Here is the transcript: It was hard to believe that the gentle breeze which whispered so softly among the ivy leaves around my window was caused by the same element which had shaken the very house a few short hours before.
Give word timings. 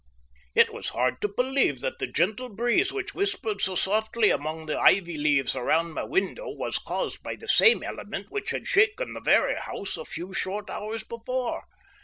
It 0.55 0.73
was 0.73 0.89
hard 0.89 1.21
to 1.21 1.27
believe 1.27 1.79
that 1.81 1.99
the 1.99 2.07
gentle 2.07 2.49
breeze 2.49 2.91
which 2.91 3.13
whispered 3.13 3.61
so 3.61 3.75
softly 3.75 4.31
among 4.31 4.65
the 4.65 4.79
ivy 4.79 5.15
leaves 5.15 5.55
around 5.55 5.91
my 5.91 6.01
window 6.01 6.49
was 6.49 6.79
caused 6.79 7.21
by 7.21 7.35
the 7.35 7.47
same 7.47 7.83
element 7.83 8.31
which 8.31 8.49
had 8.49 8.67
shaken 8.67 9.13
the 9.13 9.21
very 9.21 9.53
house 9.53 9.97
a 9.97 10.05
few 10.05 10.33
short 10.33 10.71
hours 10.71 11.03
before. 11.03 11.65